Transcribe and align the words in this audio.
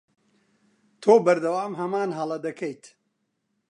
تۆ 1.01 1.11
بەردەوام 1.25 1.73
هەمان 1.79 2.09
هەڵە 2.17 2.37
دەکەیت. 2.45 2.83